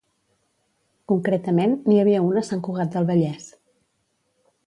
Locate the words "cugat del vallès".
2.69-3.49